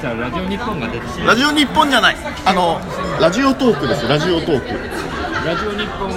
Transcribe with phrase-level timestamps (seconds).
[0.00, 2.16] したらラジオ日本が出てきてラジオ日本じゃない。
[2.46, 2.80] あの
[3.20, 4.08] ラジオトークです。
[4.08, 4.66] ラジオトーク。
[5.46, 6.10] ラジオ日本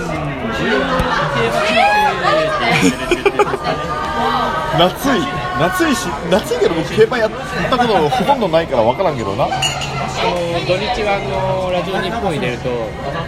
[4.80, 5.22] 夏い
[5.60, 7.32] 夏いし夏いけど僕競馬やっ
[7.70, 9.46] たことほとんどないから分からんけどな。
[9.46, 11.20] あの土日はあ
[11.68, 12.70] のラジオ日本入れると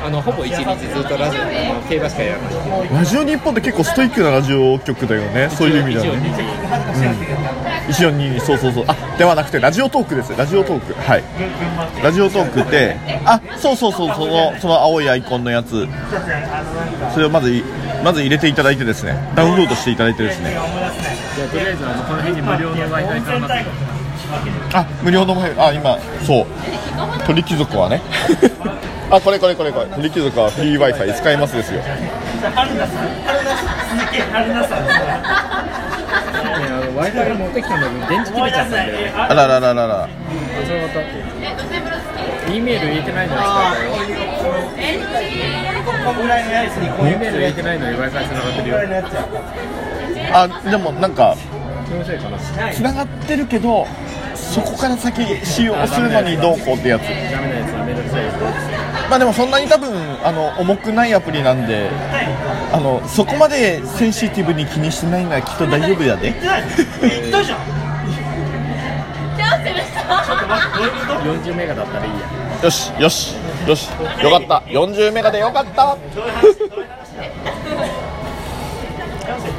[0.06, 1.46] あのほぼ一日ずっとラジオあ
[1.76, 2.94] の競馬しかやらない。
[2.94, 5.50] ラジオ日本って結構ストイックなラジオ局だよね。
[5.52, 8.86] そういう意味ではね142そうそうそう。
[8.88, 10.36] あではなくてラジオトークです。
[10.36, 10.94] ラジオトーク。
[10.94, 11.24] はい。
[12.04, 15.88] ラジオトークってあそうそうそうそのその青いアイコンのやつ。
[17.14, 17.64] それをまずい
[18.04, 19.16] まず入れていただいてですね。
[19.36, 20.52] ダウンロードしていただいてですね。
[21.36, 23.40] じゃあとりあえずあのこの辺に無料の w i f i から。
[23.40, 23.66] なって
[24.74, 26.46] あ無料のあ今そう。
[27.26, 28.02] 鳥貴族はね。
[29.12, 29.86] あこれこれこれこれ。
[29.88, 31.82] 鳥貴族はフリー w i f i 使えますですよ。
[31.82, 32.12] ね
[32.56, 32.96] あの w i f
[36.16, 39.14] i 持ってきたんだけど電池切れちゃったんだよね。
[39.16, 40.10] あららららら。
[40.66, 41.02] それまた
[42.52, 43.98] E メール入れてないのに使ったよ E
[47.18, 48.70] メール入れてないのに w i f i 繋がってる。
[48.70, 48.78] よ
[50.34, 51.36] あでもなんか
[51.88, 53.88] 気のせいかなつながってるけど
[54.36, 57.04] そこから先使用するのにどうこうってやつ。
[57.04, 57.08] ダ
[57.42, 58.26] メなやつはめんどくさい
[59.10, 59.92] まあでもそんなに多分
[60.24, 61.90] あの重くないアプリなんで
[62.72, 66.34] あのそこまでセンシティブに気にしてないのはきっと大丈夫やで。
[71.26, 72.00] 40メガだった。
[72.00, 72.18] らいいや
[72.64, 73.36] よしよし
[73.68, 73.90] よし。
[74.22, 74.64] よかった。
[74.68, 75.98] 40メガでよかった。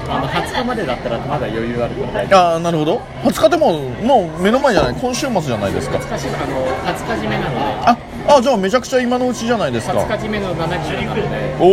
[0.08, 2.98] あの20日までだったらまだ余裕あるから大丈ああなるほど。
[3.25, 4.94] 20日でももう目の前じゃない。
[4.94, 5.97] 今週末じゃないですか。
[5.97, 7.60] 夫20日あの20日締めなので。
[7.86, 9.94] ああじゃあめちゃくちゃ今のうちじゃないですか。
[9.94, 11.64] 20日締めの7ギガなのでお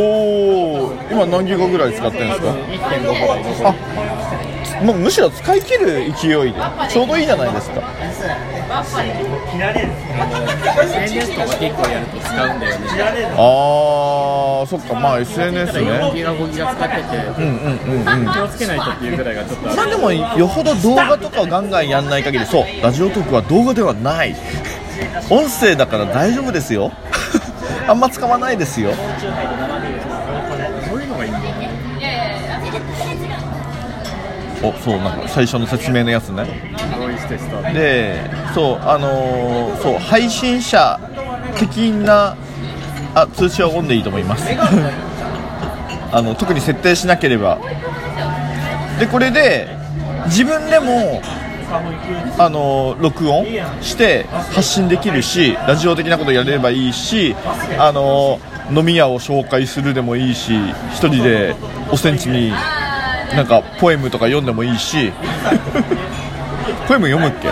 [0.85, 3.73] お今何ギガぐらい使ってるんですか？1.5ぐらい残あ
[4.83, 6.59] もうむしろ使い切る勢いで。
[6.89, 7.81] ちょうどいいじゃないですか。
[10.73, 12.87] SNS とか結構やると使うんだよね
[13.37, 14.93] ああそっか。
[14.95, 16.11] まあ SNS 4ね。
[16.15, 17.01] ギガ5ギガ使ってて
[17.37, 18.33] うんうんうんうん。
[18.33, 22.65] 気をつけないとっていうぐらいがちょっとあまあでもよほど動画とかガンガンやんない限りそう。
[22.81, 24.35] ラジオトークは動画ではない
[25.29, 26.91] 音声だから大丈夫ですよ。
[27.87, 28.91] あんま使わないですよ。
[34.63, 36.45] おそうなんか最初の説明のやつね。
[37.73, 40.97] でそうあのーそう配信者
[41.57, 42.35] 的な
[43.13, 44.45] あ通知はオンでいいと思います。
[46.11, 47.57] あの特に設定しなければ。
[48.99, 49.67] でこれで
[50.25, 51.21] 自分でも
[52.37, 53.45] あの録音
[53.81, 57.35] して発信できるしラジオ的なことやれればいいし
[57.77, 58.39] あの
[58.71, 60.53] 飲み屋を紹介するでもいいし
[60.91, 61.55] 一人で
[61.91, 65.11] おセンチになんかポエムとか読んでもいいし。
[66.87, 67.49] ポエム読むっけ？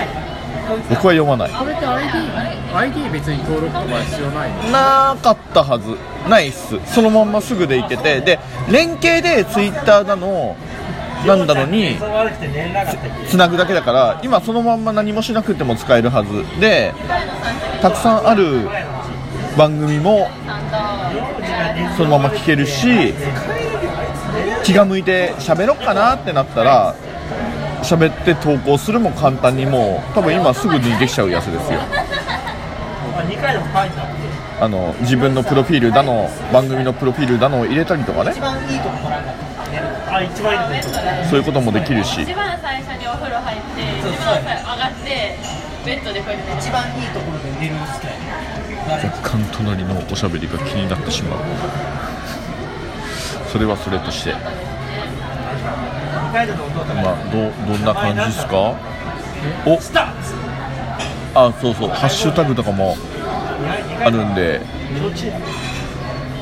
[0.90, 1.52] 僕は読まない。
[2.74, 5.98] ID, 別に登録とか必要ないなかったはず。
[6.30, 6.80] ないっす。
[6.86, 8.22] そのまんますぐでいけて。
[8.22, 8.40] で
[8.70, 10.56] 連携でツイッターだの
[11.26, 11.98] なんだのに
[13.28, 16.60] つなぐだけだから今そのまんま何もしなくても使えるはず。
[16.60, 16.94] で
[17.82, 18.68] たくさんある
[19.58, 20.30] 番組も
[21.98, 23.14] そのまま聞けるし
[24.64, 26.96] 気が向いて喋ろっかなってなったら
[27.84, 31.80] 喋って投稿するも簡単にもう多分今すぐにできちゃうやつですよ。
[34.60, 38.32] あの自分のプロフィールだの番組のプロフィールだのを入れたりとかね
[41.30, 42.22] そういうこともできるし。
[42.22, 45.38] 一番最初にお風呂入って一番上がって
[45.86, 46.54] ベッドでこうやって。
[46.58, 48.02] 一番いいところで寝るんです
[48.90, 51.40] 若干隣のおしゃべりが気になってしまう。
[53.52, 54.34] それはそれとして。
[54.34, 54.40] ま
[57.12, 58.76] あどどんな感じですか？
[59.66, 59.80] お？
[61.34, 61.90] あそうそう。
[61.90, 62.96] ハッシュタグとかも
[64.04, 64.62] あるんで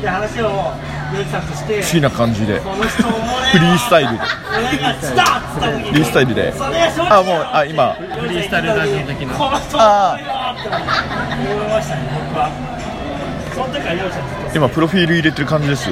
[0.01, 0.73] で話を
[1.15, 2.59] ヨキさんとして好きな感じで。
[2.59, 4.19] この人おもれフリースタイルで。
[4.19, 6.53] 俺がスターっつった時にフリースタイルで。
[6.53, 7.93] それは正直あもうあ今。
[7.93, 9.85] フリースタイルラジオ的なこの人おも
[10.17, 12.49] れなって思いましたね僕は。
[13.53, 15.89] その時からヨキさんと今プロフィール入れてる感じです。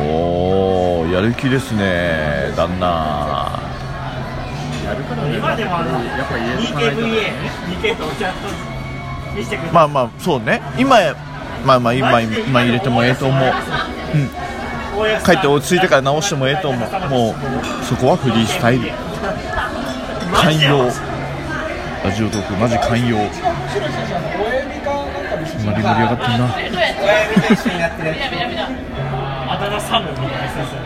[0.00, 3.60] おおやる気ですね旦那。
[4.84, 5.36] やるからね。
[5.38, 8.48] 今でもあのやっぱ入れとかないと 2KVA2K とちゃんと
[9.34, 10.60] 見せてくれてまあまあそうね。
[10.76, 10.98] 今
[11.64, 13.42] まあまあ今今入れてもええと思う。
[14.14, 14.28] うん。
[15.24, 16.90] 帰って落ち着いてから直してもええと思う。
[17.08, 17.34] もう
[17.84, 18.90] そこはフリースタイル。
[20.34, 20.90] 寛容。
[22.04, 23.16] ラジオトークマジ寛容。
[25.62, 26.54] 今リ盛り上がってんな。
[27.04, 28.68] 親指と一緒にやってるなみなみな
[29.52, 30.80] あだ名サムみたいなやつですよ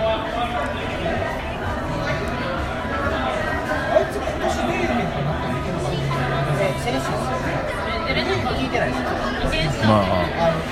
[9.87, 10.68] まあ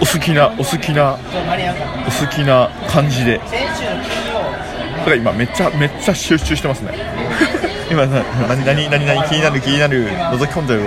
[0.00, 3.40] お好きなお好きなお好きな感じで。
[5.04, 6.92] これ今めっちゃめっちゃ集中してますね。
[7.90, 10.80] 今な何何何何気になる気になる覗き込んだよ。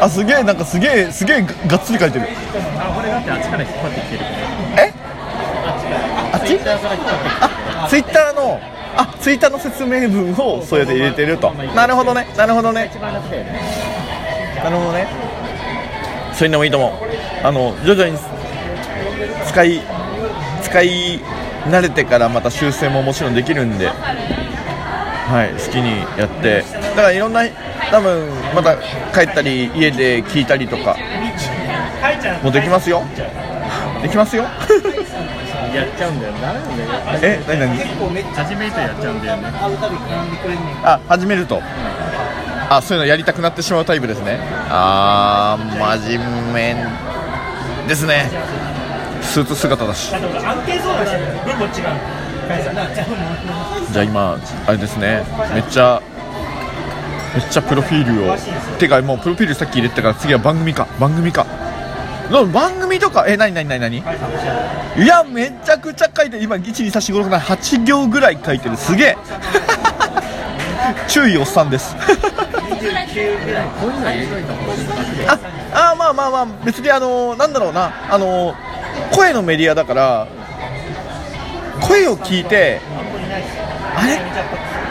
[0.00, 2.26] あすげえなんかすげえすげえががっつり書いてる。
[2.78, 4.24] あこれだってあっちから引っ張ってきてる
[4.78, 4.92] え？
[6.32, 6.58] あっち？
[7.80, 8.60] あツイッターの
[8.96, 11.50] あツイッターの説明文をそうやって入れてると。
[11.74, 12.90] なるほどねなるほどね。
[14.64, 15.06] なるほどね
[16.36, 16.90] そういうのもいいと思う。
[17.42, 18.18] あの徐々に
[19.46, 19.80] 使い
[20.62, 21.20] 使い
[21.64, 26.62] 慣れてからまた修正ももちろんできるんではい好きにやって。
[26.62, 27.42] だからいろんな
[27.90, 28.76] 多分また
[29.14, 30.96] 帰ったり家で聞いたりとか
[32.42, 33.02] もうできますよ。
[34.02, 34.42] できますよ。
[34.42, 36.32] やっちゃうんだよ。
[36.40, 36.90] ダメなんだよ
[37.22, 38.22] え何何？
[38.34, 39.48] 初めてやっちゃうんだよね。
[40.84, 41.60] あ始めると
[42.68, 44.38] あそういうのやりたくなってしまうタイプですね。
[44.68, 46.86] あー真面目
[47.88, 48.30] ですね。
[49.22, 50.10] スーツ姿だし。
[50.10, 50.20] じゃ
[54.00, 55.24] あ今あれですね。
[55.54, 56.02] めっちゃ
[57.34, 58.36] めっちゃプロフィールを。
[58.78, 60.88] てかもうプロフィールさっき入れてたから次は番組か。
[60.98, 61.46] 番組か。
[62.30, 68.76] な番組とかえ何何何何いやめちゃくちゃ書いて今1234567 8行ぐらい書いてる。
[68.76, 69.16] すげえ。
[71.08, 71.94] 注意おっさんです。
[75.74, 77.92] ああまあまあまあ別にあのなんだろうな。
[78.12, 78.54] あの
[79.12, 80.26] 声のメディアだから
[81.82, 82.80] 声を聞いて
[83.94, 84.20] あれ？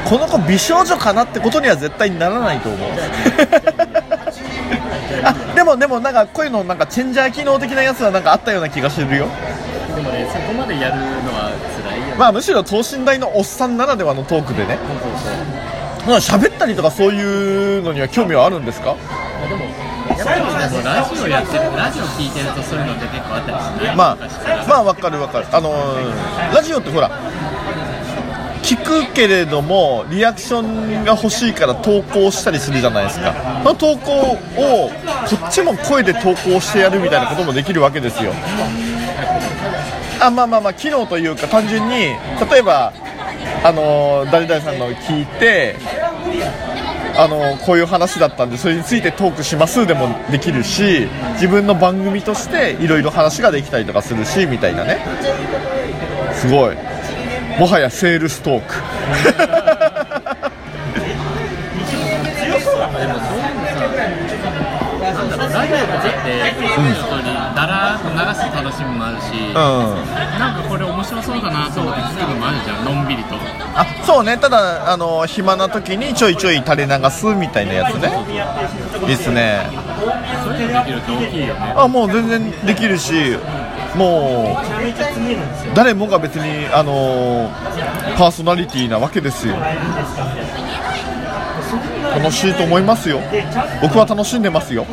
[0.07, 2.89] この子美少女かなってことには絶対にならないと思う。
[5.23, 9.27] あでもでもなんか声のなんかチェンジャー機能的なやつはなんかあったような気がするよ。
[9.95, 11.01] でもねそこまでやるの
[11.33, 11.49] は
[11.83, 12.13] 辛いよね。
[12.17, 14.77] まあむしろ等身大のおっさんならではのトークでね。
[14.87, 15.33] そうそうそう
[16.07, 18.95] まあ喋ったりとかそういうのには興味はあるんですか？
[19.49, 19.65] でも
[20.17, 20.53] やっぱりでも
[20.83, 24.17] ラジオやってるラジオ聞いてるとそういうのって結構あったりするまあ
[24.67, 25.47] まあわかるわかる。
[25.51, 27.09] あのーラジオってほら
[28.61, 33.61] 聞くけれどもリアクションが欲しいから投稿したりするじゃないですか。
[33.63, 34.37] その投稿を
[34.89, 34.91] こ
[35.47, 38.31] っちも声で投稿してやるみたいなこともできるわけですよ。
[40.19, 42.15] あまあまあまあ機能というか単純に例
[42.59, 42.93] えば
[43.63, 45.75] あの誰々さんのを聞いて
[47.17, 54.99] あのこういう話だったんでそれについてトークしますでもできるし自分の番組としていろいろ話ができたりとかするしみたいなね。
[56.33, 56.75] すごい。
[57.57, 58.73] もはやセールストーク。
[65.13, 73.35] なんだろうラジオとかって本当にだらーっと流す楽しみもあるし、うんなんかこれ面白そうだなと思って聞くのもあるじゃんのんびりと
[73.75, 78.09] あそうねただあの暇な時にちょいちょい垂れ流すみたいなやつね
[79.07, 79.67] いいっすね
[80.43, 83.13] そういうのできると大きいよねあもう全然できるし
[83.95, 87.49] もう誰もが別にあの
[88.17, 89.55] パーソナリティなわけですよ
[92.15, 93.19] 楽しいと思いますよ。
[93.81, 94.85] 僕は楽しんでますよ。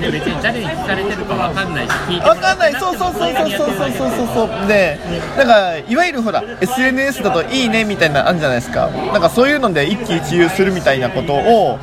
[0.00, 2.72] で別に誰に聞かれてるかわかんないし聞いてわかんない。
[2.72, 4.48] そうそうそうそうそうそうそうそう。
[4.48, 4.98] そうで
[5.36, 8.88] なんかいわゆるほら SNS だといいねみたいなのあるじゃないですか。
[8.88, 11.78] なんかそういうので一喜一憂するみたいなことを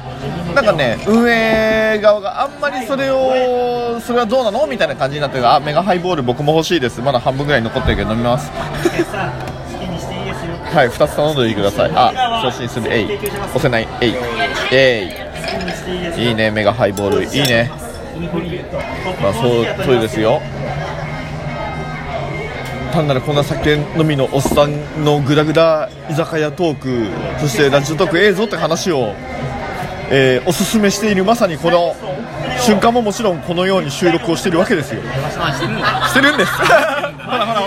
[0.55, 5.47] なんかね運営側があんまりそれをそれはどうなのみたいな感じになってる。
[5.47, 7.01] あメガハイボール僕も欲しいです。
[7.01, 8.49] まだ半分ぐらい残ってるけど飲みます
[10.73, 11.91] はい2つ頼んでください。
[11.93, 12.93] あ送信する。
[12.93, 13.05] えい。
[13.15, 13.87] 押せない。
[14.01, 14.15] えい。
[14.71, 15.25] え
[16.17, 16.21] い。
[16.27, 17.23] いいねメガハイボール。
[17.23, 17.71] いいね。
[19.21, 20.41] まあそうそうですよ。
[22.93, 27.07] 単なるこんな酒飲みのおっさんのグダグダ居酒屋トーク。
[27.39, 29.13] そしてラジオトークええぞって話を、
[30.09, 31.95] えーおすすめしているまさにこの
[32.59, 35.01] 瞬間ももちろんこのように収録をしているわけですよ。
[35.39, 37.66] あしてるんですほらほらほ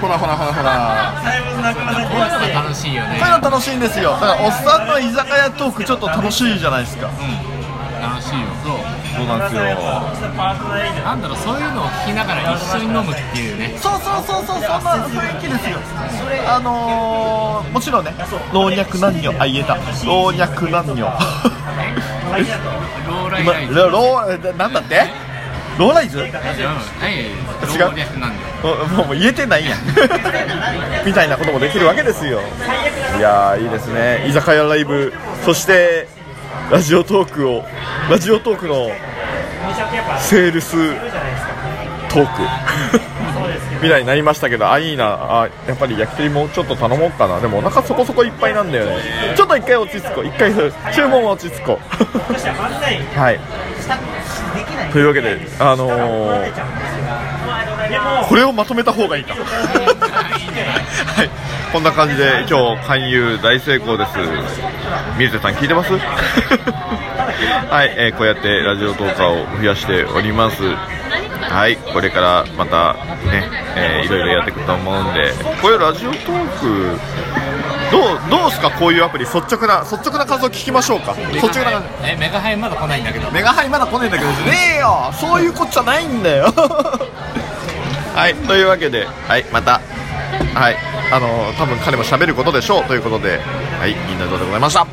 [0.00, 1.12] ほらほらほらほら。
[1.22, 3.18] そういうの楽しいよね。
[3.20, 4.12] こういうの楽しいんですよ。
[4.12, 7.06] だからおっさんの居酒屋トークちょっと楽しいじゃないですか、
[8.00, 8.46] 楽しいよ。
[8.64, 8.76] そう。
[9.26, 9.62] なんですよ。
[11.04, 13.76] なんだろうそういうのを聞きながら一緒に飲むっていうね。
[13.78, 14.68] そうそうそうそうそんな
[15.06, 15.76] 雰囲気ですよ。
[16.48, 18.14] あのー、もちろんね
[18.52, 19.76] 老若男女あ言えた。
[20.06, 21.04] 老若男女。
[23.04, 23.44] 老来
[23.90, 25.31] 老なんだって？
[25.78, 26.18] ローライズ？
[26.18, 26.32] 違う？
[28.62, 29.78] もうもう言えてないやん。
[31.06, 32.40] みたいなこともできるわけですよ。
[33.18, 34.24] いやーいいですね。
[34.28, 35.12] 居酒屋ライブ。
[35.44, 36.06] そして
[36.70, 37.64] ラジオトークを
[38.10, 38.90] ラジオトークの
[40.20, 40.94] セールス
[42.10, 42.42] トーク。
[43.82, 45.18] みたいになりましたけどあいいな。
[45.42, 47.40] あやっぱり焼き鳥もうちょっと頼もうかな。
[47.40, 48.98] でもお腹そこそこいっぱいなんだよね。
[49.34, 50.26] ちょっと一回落ち着こう。
[50.26, 50.52] 一回
[50.94, 51.86] 注文は落ち着こう。
[53.18, 53.40] はい
[54.92, 56.52] というわけであのー
[58.28, 59.34] これをまとめた方がいいか。
[59.36, 61.30] はい。
[61.72, 64.10] こんな感じで今日勧誘大成功です。
[65.18, 65.92] 水瀬さん聞いてます？
[67.70, 70.62] はい、えーこうやってラジオトーカーを増やしております。
[70.62, 71.76] はい。
[71.76, 72.94] これからまた
[73.30, 76.98] ね、えーいろいろやっていくと思うんでこういうラジオトーク
[77.92, 81.14] どうどうすかこういうアプリ率直な率直な感想聞きましょうか。
[81.32, 83.30] 率直な感想えメガハイまだ来ないんだけど。
[83.30, 84.36] メガハイまだ来ねえんだけどね
[84.76, 86.46] えよそういうこっちゃないんだよ。
[88.16, 89.80] はいというわけではいまた。
[90.54, 90.76] はい
[91.12, 92.84] あの多分彼も喋ることでしょう。
[92.84, 93.40] ということで
[93.78, 94.86] はいみんなどうでございました